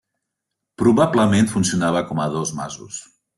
Probablement 0.81 1.51
funcionava 1.51 2.03
com 2.09 2.23
a 2.25 2.27
dos 2.39 2.55
masos. 2.63 2.99